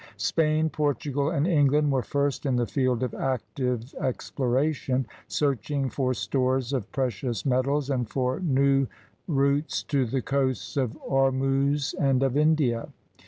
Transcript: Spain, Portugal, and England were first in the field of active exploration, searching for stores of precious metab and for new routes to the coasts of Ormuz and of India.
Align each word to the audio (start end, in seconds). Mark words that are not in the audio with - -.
Spain, 0.17 0.67
Portugal, 0.67 1.29
and 1.29 1.45
England 1.45 1.91
were 1.91 2.01
first 2.01 2.47
in 2.47 2.55
the 2.55 2.65
field 2.65 3.03
of 3.03 3.13
active 3.13 3.93
exploration, 4.01 5.05
searching 5.27 5.91
for 5.91 6.15
stores 6.15 6.73
of 6.73 6.91
precious 6.91 7.43
metab 7.43 7.87
and 7.91 8.09
for 8.09 8.39
new 8.39 8.87
routes 9.27 9.83
to 9.83 10.07
the 10.07 10.23
coasts 10.23 10.75
of 10.75 10.97
Ormuz 11.07 11.93
and 11.99 12.23
of 12.23 12.35
India. 12.35 12.89